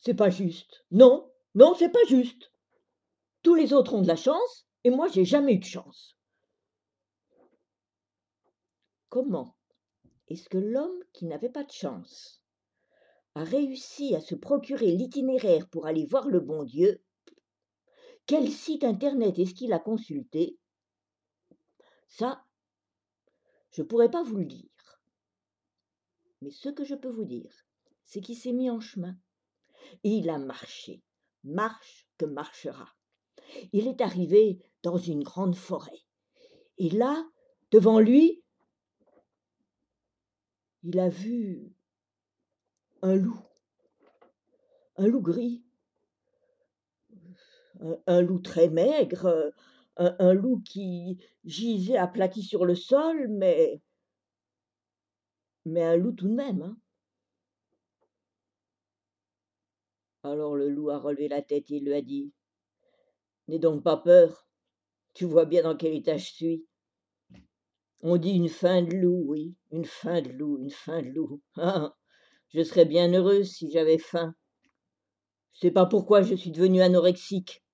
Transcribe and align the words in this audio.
C'est 0.00 0.14
pas 0.14 0.30
juste. 0.30 0.84
Non, 0.90 1.30
non, 1.54 1.74
c'est 1.74 1.90
pas 1.90 2.04
juste. 2.08 2.52
Tous 3.42 3.54
les 3.54 3.72
autres 3.72 3.94
ont 3.94 4.02
de 4.02 4.08
la 4.08 4.16
chance, 4.16 4.66
et 4.84 4.90
moi 4.90 5.08
j'ai 5.08 5.24
jamais 5.24 5.54
eu 5.54 5.58
de 5.58 5.64
chance. 5.64 6.16
Comment 9.08 9.56
est-ce 10.28 10.48
que 10.48 10.58
l'homme 10.58 11.02
qui 11.12 11.24
n'avait 11.26 11.48
pas 11.48 11.64
de 11.64 11.72
chance 11.72 12.42
a 13.34 13.44
réussi 13.44 14.14
à 14.14 14.20
se 14.20 14.34
procurer 14.34 14.92
l'itinéraire 14.92 15.68
pour 15.68 15.86
aller 15.86 16.04
voir 16.04 16.28
le 16.28 16.40
bon 16.40 16.64
Dieu? 16.64 17.02
Quel 18.26 18.50
site 18.50 18.84
internet 18.84 19.38
est-ce 19.38 19.54
qu'il 19.54 19.72
a 19.72 19.78
consulté? 19.78 20.58
Ça, 22.08 22.44
je 23.70 23.82
ne 23.82 23.86
pourrais 23.86 24.10
pas 24.10 24.22
vous 24.22 24.36
le 24.36 24.44
dire. 24.44 25.00
Mais 26.42 26.50
ce 26.50 26.68
que 26.68 26.84
je 26.84 26.94
peux 26.94 27.10
vous 27.10 27.24
dire, 27.24 27.64
c'est 28.04 28.20
qu'il 28.20 28.36
s'est 28.36 28.52
mis 28.52 28.70
en 28.70 28.80
chemin. 28.80 29.16
Et 30.04 30.10
il 30.10 30.30
a 30.30 30.38
marché, 30.38 31.02
marche 31.44 32.08
que 32.18 32.26
marchera. 32.26 32.88
Il 33.72 33.86
est 33.86 34.00
arrivé 34.00 34.60
dans 34.82 34.98
une 34.98 35.22
grande 35.22 35.56
forêt. 35.56 36.04
Et 36.78 36.90
là, 36.90 37.26
devant 37.70 37.98
lui, 37.98 38.42
il 40.82 40.98
a 40.98 41.08
vu 41.08 41.72
un 43.02 43.14
loup, 43.14 43.40
un 44.96 45.06
loup 45.06 45.20
gris, 45.20 45.64
un, 48.06 48.20
loup 48.22 48.40
très 48.40 48.68
maigre, 48.68 49.52
un, 49.96 50.32
loup 50.32 50.60
qui 50.64 51.18
gisait 51.44 51.96
aplati 51.96 52.42
sur 52.42 52.64
le 52.64 52.74
sol, 52.74 53.28
mais 53.28 53.80
mais 55.64 55.84
un 55.84 55.96
loup 55.96 56.12
tout 56.12 56.28
de 56.28 56.34
même. 56.34 56.62
Hein. 56.62 56.78
Alors 60.22 60.56
le 60.56 60.68
loup 60.68 60.90
a 60.90 60.98
relevé 60.98 61.28
la 61.28 61.42
tête 61.42 61.70
et 61.70 61.80
lui 61.80 61.94
a 61.94 62.02
dit 62.02 62.32
N'aie 63.46 63.58
donc 63.58 63.82
pas 63.82 63.96
peur, 63.96 64.46
tu 65.14 65.24
vois 65.24 65.46
bien 65.46 65.62
dans 65.62 65.76
quel 65.76 65.94
état 65.94 66.16
je 66.16 66.26
suis. 66.26 66.66
On 68.02 68.16
dit 68.16 68.32
une 68.32 68.48
fin 68.48 68.82
de 68.82 68.94
loup, 68.94 69.24
oui, 69.26 69.54
une 69.72 69.84
fin 69.84 70.20
de 70.20 70.30
loup, 70.30 70.58
une 70.58 70.70
fin 70.70 71.02
de 71.02 71.08
loup. 71.08 71.40
Ah, 71.56 71.96
je 72.50 72.62
serais 72.62 72.84
bien 72.84 73.12
heureuse 73.12 73.50
si 73.50 73.70
j'avais 73.70 73.98
faim. 73.98 74.34
Je 75.54 75.60
sais 75.60 75.70
pas 75.70 75.86
pourquoi 75.86 76.22
je 76.22 76.34
suis 76.34 76.50
devenue 76.50 76.82
anorexique. 76.82 77.64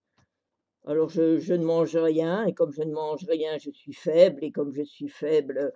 Alors 0.86 1.08
je, 1.08 1.38
je, 1.38 1.54
ne 1.54 1.64
mange 1.64 1.96
rien, 1.96 2.44
et 2.44 2.54
comme 2.54 2.72
je 2.72 2.82
ne 2.82 2.92
mange 2.92 3.24
rien, 3.24 3.58
je 3.58 3.70
suis 3.70 3.94
faible, 3.94 4.44
et 4.44 4.52
comme 4.52 4.72
je 4.74 4.82
suis 4.82 5.08
faible, 5.08 5.72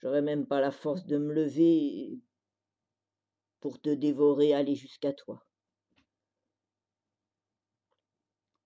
j'aurais 0.00 0.22
même 0.22 0.46
pas 0.46 0.60
la 0.60 0.70
force 0.70 1.04
de 1.06 1.18
me 1.18 1.32
lever 1.32 2.18
pour 3.64 3.80
te 3.80 3.88
dévorer, 3.88 4.52
aller 4.52 4.74
jusqu'à 4.74 5.14
toi. 5.14 5.42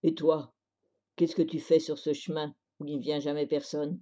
Et 0.03 0.13
toi, 0.13 0.53
qu'est-ce 1.15 1.37
que 1.37 1.43
tu 1.43 1.61
fais 1.61 1.79
sur 1.79 2.01
ce 2.01 2.13
chemin 2.13 2.53
où 2.81 2.85
il 2.85 2.97
ne 2.97 3.01
vient 3.01 3.21
jamais 3.21 3.47
personne? 3.47 4.01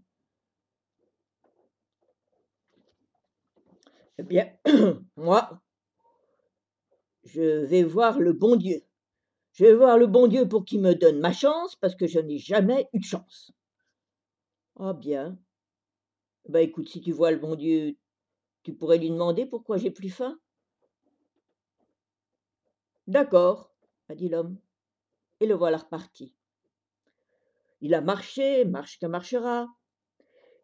Eh 4.16 4.22
bien, 4.22 4.50
moi, 5.16 5.60
je 7.24 7.66
vais 7.66 7.82
voir 7.82 8.18
le 8.18 8.32
bon 8.32 8.56
Dieu. 8.56 8.80
Je 9.52 9.66
vais 9.66 9.74
voir 9.74 9.98
le 9.98 10.06
bon 10.06 10.28
Dieu 10.28 10.48
pour 10.48 10.64
qu'il 10.64 10.80
me 10.80 10.94
donne 10.94 11.20
ma 11.20 11.34
chance, 11.34 11.76
parce 11.76 11.94
que 11.94 12.06
je 12.06 12.20
n'ai 12.20 12.38
jamais 12.38 12.88
eu 12.94 13.00
de 13.00 13.04
chance. 13.04 13.52
Ah 14.76 14.94
bien. 14.94 15.38
Bah 16.48 16.62
écoute, 16.62 16.88
si 16.88 17.02
tu 17.02 17.12
vois 17.12 17.32
le 17.32 17.36
bon 17.38 17.54
Dieu, 17.54 17.98
tu 18.62 18.72
pourrais 18.72 18.96
lui 18.96 19.10
demander 19.10 19.44
pourquoi 19.44 19.76
j'ai 19.76 19.90
plus 19.90 20.08
faim? 20.08 20.40
D'accord, 23.06 23.70
a 24.08 24.16
dit 24.16 24.28
l'homme, 24.28 24.58
et 25.38 25.46
le 25.46 25.54
voilà 25.54 25.76
reparti. 25.76 26.34
Il 27.80 27.94
a 27.94 28.00
marché, 28.00 28.64
marche 28.64 28.98
que 28.98 29.06
marchera. 29.06 29.68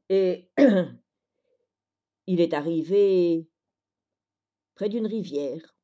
Et 0.09 0.49
il 2.27 2.41
est 2.41 2.53
arrivé 2.53 3.47
près 4.75 4.89
d'une 4.89 5.07
rivière. 5.07 5.77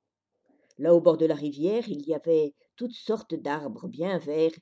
Là, 0.79 0.95
au 0.95 1.01
bord 1.01 1.17
de 1.17 1.27
la 1.27 1.37
rivière, 1.37 1.89
il 1.89 2.03
y 2.07 2.15
avait 2.15 2.55
toutes 2.75 2.95
sortes 2.95 3.35
d'arbres 3.35 3.87
bien 3.87 4.19
verts. 4.19 4.59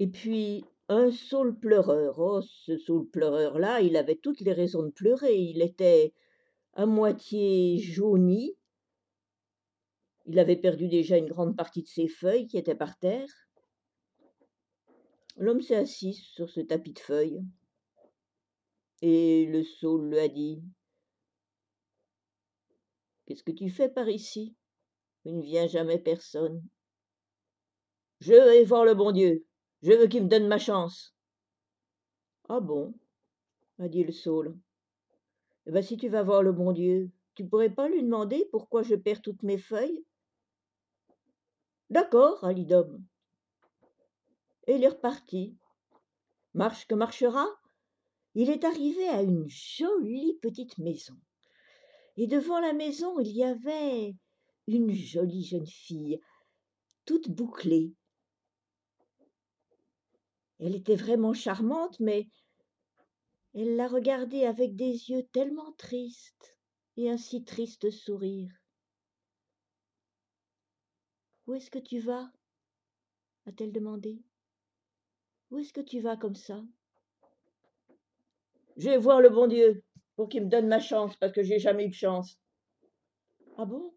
Et 0.00 0.08
puis 0.08 0.64
un 0.90 1.10
saule 1.10 1.58
pleureur. 1.58 2.18
Oh, 2.18 2.42
ce 2.42 2.76
saule 2.76 3.08
pleureur-là, 3.08 3.80
il 3.80 3.96
avait 3.96 4.16
toutes 4.16 4.40
les 4.40 4.52
raisons 4.52 4.82
de 4.82 4.90
pleurer. 4.90 5.36
Il 5.36 5.62
était 5.62 6.12
à 6.74 6.84
moitié 6.84 7.78
jauni. 7.78 8.57
Il 10.30 10.38
avait 10.38 10.56
perdu 10.56 10.88
déjà 10.88 11.16
une 11.16 11.26
grande 11.28 11.56
partie 11.56 11.82
de 11.82 11.88
ses 11.88 12.06
feuilles 12.06 12.46
qui 12.46 12.58
étaient 12.58 12.74
par 12.74 12.98
terre. 12.98 13.30
L'homme 15.38 15.62
s'est 15.62 15.74
assis 15.74 16.12
sur 16.12 16.50
ce 16.50 16.60
tapis 16.60 16.92
de 16.92 16.98
feuilles. 16.98 17.42
Et 19.00 19.46
le 19.46 19.64
saule 19.64 20.10
lui 20.10 20.18
a 20.18 20.28
dit 20.28 20.62
Qu'est-ce 23.24 23.42
que 23.42 23.52
tu 23.52 23.70
fais 23.70 23.88
par 23.88 24.06
ici? 24.10 24.54
Il 25.24 25.38
ne 25.38 25.42
vient 25.42 25.66
jamais 25.66 25.98
personne. 25.98 26.62
Je 28.20 28.34
vais 28.34 28.64
voir 28.64 28.84
le 28.84 28.94
bon 28.94 29.12
Dieu. 29.12 29.46
Je 29.80 29.92
veux 29.92 30.08
qu'il 30.08 30.24
me 30.24 30.28
donne 30.28 30.46
ma 30.46 30.58
chance. 30.58 31.14
Ah 32.50 32.60
bon? 32.60 32.92
a 33.78 33.88
dit 33.88 34.04
le 34.04 34.12
saule. 34.12 34.58
Eh 35.66 35.70
bien, 35.70 35.80
si 35.80 35.96
tu 35.96 36.08
vas 36.08 36.22
voir 36.22 36.42
le 36.42 36.52
bon 36.52 36.72
Dieu, 36.72 37.10
tu 37.34 37.46
pourrais 37.46 37.70
pas 37.70 37.88
lui 37.88 38.02
demander 38.02 38.46
pourquoi 38.50 38.82
je 38.82 38.94
perds 38.94 39.22
toutes 39.22 39.42
mes 39.42 39.58
feuilles? 39.58 40.04
D'accord, 41.90 42.44
a 42.44 42.52
l'homme 42.52 43.06
et 44.68 44.74
il 44.76 44.84
est 44.84 44.88
reparti. 44.88 45.56
Marche 46.52 46.86
que 46.86 46.94
marchera, 46.94 47.46
il 48.34 48.50
est 48.50 48.64
arrivé 48.64 49.08
à 49.08 49.22
une 49.22 49.48
jolie 49.48 50.38
petite 50.42 50.76
maison. 50.78 51.16
Et 52.18 52.26
devant 52.26 52.60
la 52.60 52.74
maison, 52.74 53.18
il 53.18 53.28
y 53.28 53.42
avait 53.42 54.14
une 54.66 54.92
jolie 54.92 55.44
jeune 55.44 55.66
fille, 55.66 56.20
toute 57.06 57.30
bouclée. 57.30 57.94
Elle 60.58 60.74
était 60.74 60.96
vraiment 60.96 61.32
charmante, 61.32 61.98
mais 61.98 62.28
elle 63.54 63.76
la 63.76 63.88
regardait 63.88 64.44
avec 64.44 64.76
des 64.76 65.10
yeux 65.10 65.26
tellement 65.32 65.72
tristes 65.78 66.58
et 66.98 67.08
un 67.08 67.16
si 67.16 67.42
triste 67.44 67.90
sourire. 67.90 68.52
Où 71.48 71.54
est-ce 71.54 71.70
que 71.70 71.78
tu 71.78 71.98
vas? 71.98 72.30
a-t-elle 73.46 73.72
demandé. 73.72 74.22
Où 75.50 75.56
est-ce 75.56 75.72
que 75.72 75.80
tu 75.80 75.98
vas 75.98 76.18
comme 76.18 76.34
ça? 76.34 76.62
Je 78.76 78.90
vais 78.90 78.98
voir 78.98 79.22
le 79.22 79.30
bon 79.30 79.46
Dieu 79.46 79.82
pour 80.14 80.28
qu'il 80.28 80.44
me 80.44 80.50
donne 80.50 80.68
ma 80.68 80.78
chance, 80.78 81.16
parce 81.16 81.32
que 81.32 81.42
j'ai 81.42 81.58
jamais 81.58 81.86
eu 81.86 81.88
de 81.88 81.94
chance. 81.94 82.38
Ah 83.56 83.64
bon? 83.64 83.94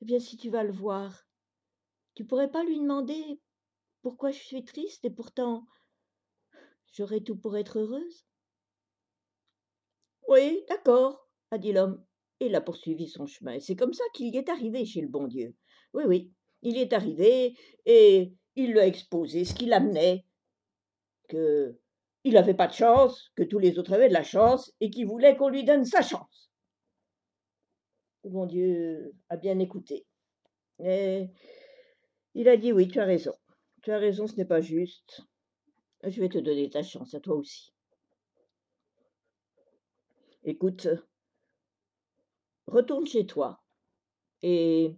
Eh 0.00 0.06
bien, 0.06 0.18
si 0.18 0.36
tu 0.36 0.50
vas 0.50 0.64
le 0.64 0.72
voir, 0.72 1.28
tu 2.16 2.24
pourrais 2.24 2.50
pas 2.50 2.64
lui 2.64 2.80
demander 2.80 3.40
pourquoi 4.02 4.32
je 4.32 4.42
suis 4.42 4.64
triste 4.64 5.04
et 5.04 5.10
pourtant 5.10 5.68
j'aurais 6.94 7.20
tout 7.20 7.36
pour 7.36 7.56
être 7.56 7.78
heureuse? 7.78 8.26
Oui, 10.26 10.64
d'accord, 10.68 11.28
a 11.52 11.58
dit 11.58 11.72
l'homme, 11.72 12.04
et 12.40 12.46
il 12.46 12.56
a 12.56 12.60
poursuivi 12.60 13.08
son 13.08 13.26
chemin. 13.26 13.52
Et 13.52 13.60
c'est 13.60 13.76
comme 13.76 13.94
ça 13.94 14.02
qu'il 14.14 14.34
y 14.34 14.36
est 14.36 14.48
arrivé 14.48 14.84
chez 14.84 15.00
le 15.00 15.08
bon 15.08 15.28
Dieu. 15.28 15.54
Oui, 15.94 16.04
oui, 16.06 16.32
il 16.62 16.76
est 16.78 16.92
arrivé, 16.92 17.56
et 17.84 18.32
il 18.54 18.72
lui 18.72 18.80
a 18.80 18.86
exposé 18.86 19.44
ce 19.44 19.54
qu'il 19.54 19.72
amenait, 19.72 20.24
que 21.28 21.78
il 22.24 22.34
n'avait 22.34 22.54
pas 22.54 22.66
de 22.66 22.72
chance, 22.72 23.30
que 23.36 23.44
tous 23.44 23.60
les 23.60 23.78
autres 23.78 23.92
avaient 23.92 24.08
de 24.08 24.14
la 24.14 24.24
chance, 24.24 24.74
et 24.80 24.90
qu'il 24.90 25.06
voulait 25.06 25.36
qu'on 25.36 25.48
lui 25.48 25.64
donne 25.64 25.84
sa 25.84 26.02
chance. 26.02 26.50
Bon 28.24 28.46
Dieu 28.46 29.14
a 29.28 29.36
bien 29.36 29.58
écouté. 29.60 30.04
Et 30.80 31.28
il 32.34 32.48
a 32.48 32.56
dit 32.56 32.72
oui, 32.72 32.88
tu 32.88 32.98
as 32.98 33.04
raison. 33.04 33.34
Tu 33.82 33.92
as 33.92 33.98
raison, 33.98 34.26
ce 34.26 34.34
n'est 34.34 34.44
pas 34.44 34.60
juste. 34.60 35.22
Je 36.02 36.20
vais 36.20 36.28
te 36.28 36.38
donner 36.38 36.68
ta 36.68 36.82
chance, 36.82 37.14
à 37.14 37.20
toi 37.20 37.36
aussi. 37.36 37.72
Écoute, 40.42 40.88
retourne 42.66 43.06
chez 43.06 43.26
toi 43.26 43.62
et 44.42 44.96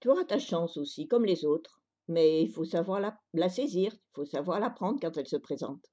tu 0.00 0.08
auras 0.08 0.24
ta 0.24 0.38
chance 0.38 0.76
aussi, 0.76 1.06
comme 1.06 1.24
les 1.24 1.44
autres 1.44 1.80
mais 2.10 2.42
il 2.42 2.50
faut 2.50 2.64
savoir 2.64 3.00
la, 3.32 3.48
saisir, 3.48 3.92
il 3.94 4.14
faut 4.14 4.24
savoir 4.24 4.58
la 4.58 4.68
prendre 4.68 4.98
quand 5.00 5.16
elle 5.16 5.28
se 5.28 5.36
présente. 5.36 5.86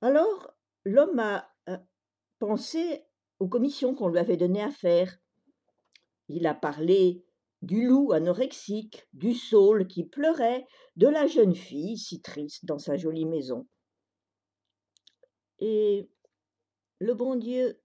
Alors, 0.00 0.52
l'homme 0.84 1.20
a 1.20 1.48
pensé 2.38 3.04
aux 3.38 3.48
commissions 3.48 3.94
qu'on 3.94 4.08
lui 4.08 4.18
avait 4.18 4.36
données 4.36 4.62
à 4.62 4.70
faire. 4.70 5.16
Il 6.28 6.46
a 6.46 6.54
parlé 6.54 7.24
du 7.62 7.86
loup 7.86 8.12
anorexique, 8.12 9.06
du 9.12 9.32
saule 9.32 9.86
qui 9.86 10.04
pleurait, 10.04 10.66
de 10.96 11.06
la 11.06 11.26
jeune 11.26 11.54
fille 11.54 11.96
si 11.96 12.20
triste 12.20 12.64
dans 12.64 12.78
sa 12.78 12.96
jolie 12.96 13.26
maison. 13.26 13.66
Et 15.60 16.10
le 16.98 17.14
bon 17.14 17.36
Dieu 17.36 17.80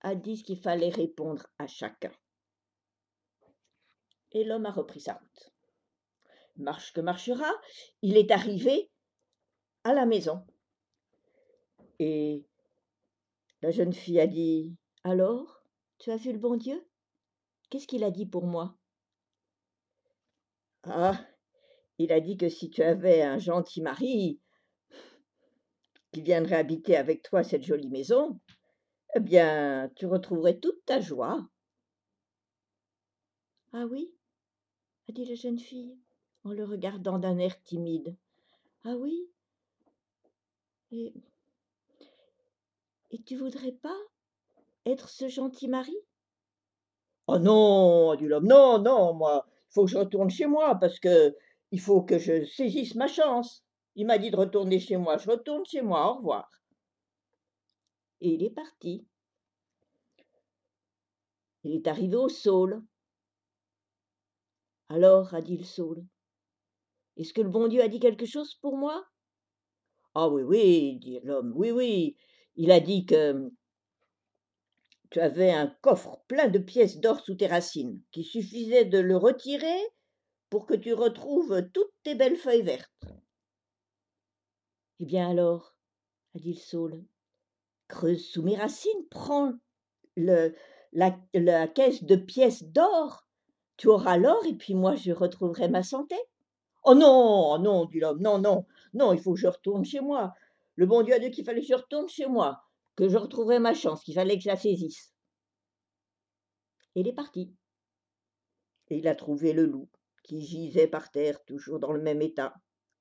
a 0.00 0.14
dit 0.14 0.36
ce 0.36 0.44
qu'il 0.44 0.60
fallait 0.60 0.88
répondre 0.88 1.46
à 1.58 1.66
chacun. 1.66 2.12
Et 4.32 4.44
l'homme 4.44 4.66
a 4.66 4.70
repris 4.70 5.00
sa 5.00 5.14
route. 5.14 5.52
Marche 6.56 6.92
que 6.92 7.00
marchera, 7.00 7.50
il 8.02 8.16
est 8.16 8.30
arrivé 8.30 8.90
à 9.84 9.94
la 9.94 10.06
maison. 10.06 10.44
Et 11.98 12.44
la 13.62 13.70
jeune 13.70 13.92
fille 13.92 14.20
a 14.20 14.26
dit 14.26 14.76
Alors, 15.04 15.62
tu 15.98 16.10
as 16.10 16.16
vu 16.16 16.32
le 16.32 16.38
bon 16.38 16.56
Dieu? 16.56 16.86
Qu'est-ce 17.68 17.86
qu'il 17.86 18.04
a 18.04 18.10
dit 18.10 18.26
pour 18.26 18.46
moi? 18.46 18.76
Ah, 20.84 21.20
il 21.98 22.12
a 22.12 22.20
dit 22.20 22.36
que 22.36 22.48
si 22.48 22.70
tu 22.70 22.82
avais 22.82 23.22
un 23.22 23.38
gentil 23.38 23.82
mari 23.82 24.40
qui 26.12 26.22
viendrait 26.22 26.56
habiter 26.56 26.96
avec 26.96 27.22
toi 27.22 27.44
cette 27.44 27.62
jolie 27.62 27.90
maison, 27.90 28.40
eh 29.14 29.20
bien, 29.20 29.90
tu 29.96 30.06
retrouverais 30.06 30.58
toute 30.58 30.84
ta 30.86 31.00
joie. 31.00 31.46
Ah 33.72 33.84
oui? 33.86 34.12
Dit 35.12 35.24
la 35.24 35.34
jeune 35.34 35.58
fille, 35.58 35.98
en 36.44 36.52
le 36.52 36.64
regardant 36.64 37.18
d'un 37.18 37.38
air 37.38 37.60
timide. 37.62 38.16
Ah 38.84 38.96
oui? 38.96 39.28
Et 40.92 41.12
et 43.12 43.22
tu 43.22 43.36
voudrais 43.36 43.72
pas 43.72 43.96
être 44.86 45.08
ce 45.08 45.28
gentil 45.28 45.68
mari? 45.68 45.96
Oh 47.26 47.38
non, 47.38 48.14
dit 48.14 48.26
l'homme, 48.26 48.46
non, 48.46 48.78
non, 48.78 49.14
moi, 49.14 49.46
il 49.48 49.72
faut 49.72 49.84
que 49.84 49.90
je 49.90 49.98
retourne 49.98 50.30
chez 50.30 50.46
moi 50.46 50.74
parce 50.76 50.98
que 50.98 51.36
il 51.72 51.80
faut 51.80 52.02
que 52.02 52.18
je 52.18 52.44
saisisse 52.44 52.94
ma 52.94 53.06
chance. 53.06 53.64
Il 53.96 54.06
m'a 54.06 54.18
dit 54.18 54.30
de 54.30 54.36
retourner 54.36 54.78
chez 54.80 54.96
moi, 54.96 55.16
je 55.18 55.30
retourne 55.30 55.64
chez 55.64 55.82
moi, 55.82 56.10
au 56.10 56.16
revoir. 56.16 56.50
Et 58.20 58.30
il 58.30 58.42
est 58.44 58.50
parti. 58.50 59.06
Il 61.64 61.72
est 61.72 61.86
arrivé 61.86 62.16
au 62.16 62.28
saule. 62.28 62.82
Alors, 64.92 65.32
a 65.34 65.40
dit 65.40 65.56
le 65.56 65.62
saule, 65.62 66.04
est-ce 67.16 67.32
que 67.32 67.42
le 67.42 67.48
bon 67.48 67.68
Dieu 67.68 67.80
a 67.80 67.86
dit 67.86 68.00
quelque 68.00 68.26
chose 68.26 68.56
pour 68.56 68.76
moi? 68.76 69.06
Ah 70.16 70.28
oui, 70.28 70.42
oui, 70.42 70.98
dit 70.98 71.20
l'homme, 71.22 71.52
oui, 71.54 71.70
oui, 71.70 72.16
il 72.56 72.72
a 72.72 72.80
dit 72.80 73.06
que 73.06 73.52
tu 75.10 75.20
avais 75.20 75.52
un 75.52 75.68
coffre 75.80 76.24
plein 76.26 76.48
de 76.48 76.58
pièces 76.58 76.98
d'or 76.98 77.20
sous 77.20 77.36
tes 77.36 77.46
racines, 77.46 78.02
qu'il 78.10 78.24
suffisait 78.24 78.84
de 78.84 78.98
le 78.98 79.16
retirer 79.16 79.78
pour 80.50 80.66
que 80.66 80.74
tu 80.74 80.92
retrouves 80.92 81.70
toutes 81.72 81.94
tes 82.02 82.16
belles 82.16 82.36
feuilles 82.36 82.62
vertes. 82.62 83.04
Eh 84.98 85.04
bien 85.04 85.30
alors, 85.30 85.76
a 86.34 86.40
dit 86.40 86.54
le 86.54 86.58
saule, 86.58 87.04
creuse 87.86 88.26
sous 88.28 88.42
mes 88.42 88.56
racines, 88.56 89.06
prends 89.08 89.52
la 90.16 91.68
caisse 91.68 92.02
de 92.02 92.16
pièces 92.16 92.64
d'or, 92.64 93.28
tu 93.80 93.88
auras 93.88 94.18
l'or 94.18 94.44
et 94.44 94.52
puis 94.52 94.74
moi 94.74 94.94
je 94.94 95.10
retrouverai 95.10 95.70
ma 95.70 95.82
santé. 95.82 96.14
Oh 96.84 96.94
non, 96.94 97.54
oh 97.54 97.58
non, 97.58 97.86
dit 97.86 97.98
l'homme, 97.98 98.20
non, 98.20 98.38
non, 98.38 98.66
non, 98.92 99.14
il 99.14 99.18
faut 99.18 99.32
que 99.32 99.40
je 99.40 99.46
retourne 99.46 99.86
chez 99.86 100.00
moi. 100.00 100.34
Le 100.74 100.84
bon 100.84 101.02
Dieu 101.02 101.14
a 101.14 101.18
dit 101.18 101.30
qu'il 101.30 101.46
fallait 101.46 101.62
que 101.62 101.66
je 101.66 101.74
retourne 101.74 102.06
chez 102.06 102.26
moi, 102.26 102.62
que 102.94 103.08
je 103.08 103.16
retrouverais 103.16 103.58
ma 103.58 103.72
chance, 103.72 104.04
qu'il 104.04 104.12
fallait 104.12 104.36
que 104.36 104.42
je 104.42 104.48
la 104.48 104.56
saisisse. 104.56 105.14
Et 106.94 107.00
il 107.00 107.08
est 107.08 107.14
parti. 107.14 107.54
Et 108.88 108.98
il 108.98 109.08
a 109.08 109.14
trouvé 109.14 109.54
le 109.54 109.64
loup, 109.64 109.88
qui 110.24 110.42
gisait 110.42 110.86
par 110.86 111.10
terre, 111.10 111.42
toujours 111.46 111.78
dans 111.78 111.92
le 111.92 112.02
même 112.02 112.20
état. 112.20 112.52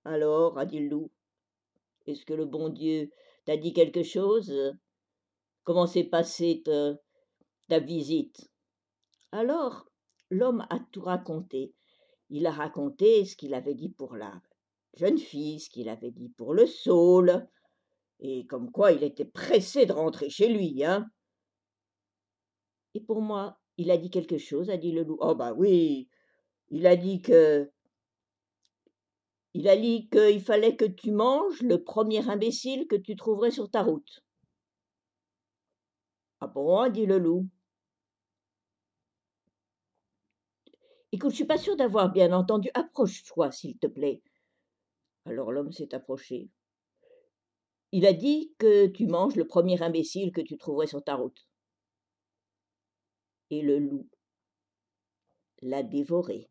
Alors, 0.05 0.57
a 0.57 0.65
dit 0.65 0.79
le 0.79 0.87
loup, 0.87 1.11
est-ce 2.07 2.23
que 2.25 2.33
le 2.33 2.45
bon 2.45 2.69
Dieu 2.69 3.11
t'a 3.43 3.57
dit 3.57 3.73
quelque 3.73 4.03
chose? 4.03 4.77
Comment 5.65 5.87
s'est 5.87 6.05
passée 6.05 6.61
ta, 6.63 6.93
ta 7.67 7.79
visite? 7.79 8.49
Alors, 9.33 9.88
l'homme 10.29 10.65
a 10.69 10.79
tout 10.91 11.01
raconté. 11.01 11.73
Il 12.29 12.45
a 12.45 12.51
raconté 12.51 13.25
ce 13.25 13.35
qu'il 13.35 13.53
avait 13.53 13.75
dit 13.75 13.89
pour 13.89 14.15
la 14.15 14.41
jeune 14.95 15.17
fille, 15.17 15.59
ce 15.59 15.69
qu'il 15.69 15.89
avait 15.89 16.11
dit 16.11 16.29
pour 16.29 16.53
le 16.53 16.67
saule, 16.67 17.47
et 18.19 18.45
comme 18.47 18.71
quoi 18.71 18.91
il 18.91 19.03
était 19.03 19.25
pressé 19.25 19.85
de 19.85 19.93
rentrer 19.93 20.29
chez 20.29 20.49
lui, 20.49 20.83
hein. 20.83 21.09
Et 22.93 23.01
pour 23.01 23.21
moi, 23.21 23.59
il 23.77 23.91
a 23.91 23.97
dit 23.97 24.09
quelque 24.09 24.37
chose, 24.37 24.69
a 24.69 24.77
dit 24.77 24.91
le 24.91 25.03
loup. 25.03 25.17
Oh 25.21 25.35
bah 25.35 25.53
oui, 25.53 26.09
il 26.69 26.85
a 26.87 26.95
dit 26.95 27.21
que. 27.21 27.71
Il 29.53 29.67
a 29.67 29.75
dit 29.75 30.09
qu'il 30.09 30.41
fallait 30.41 30.75
que 30.75 30.85
tu 30.85 31.11
manges 31.11 31.61
le 31.61 31.83
premier 31.83 32.27
imbécile 32.29 32.87
que 32.87 32.95
tu 32.95 33.15
trouverais 33.15 33.51
sur 33.51 33.69
ta 33.69 33.81
route. 33.81 34.23
Ah 36.39 36.47
bon, 36.47 36.77
a 36.77 36.89
dit 36.89 37.05
le 37.05 37.17
loup. 37.17 37.47
Écoute, 41.11 41.31
je 41.31 41.37
suis 41.37 41.45
pas 41.45 41.57
sûr 41.57 41.75
d'avoir 41.75 42.11
bien 42.11 42.33
entendu. 42.33 42.69
Approche-toi, 42.73 43.51
s'il 43.51 43.77
te 43.77 43.87
plaît. 43.87 44.21
Alors 45.25 45.51
l'homme 45.51 45.71
s'est 45.71 45.95
approché. 45.95 46.49
Il 47.91 48.05
a 48.05 48.13
dit 48.13 48.53
que 48.59 48.85
tu 48.87 49.07
manges 49.07 49.35
le 49.35 49.47
premier 49.47 49.81
imbécile 49.81 50.31
que 50.31 50.41
tu 50.41 50.57
trouverais 50.57 50.87
sur 50.87 51.03
ta 51.03 51.15
route. 51.15 51.47
Et 53.49 53.63
le 53.63 53.79
loup 53.79 54.07
l'a 55.61 55.81
dévoré. 55.81 56.49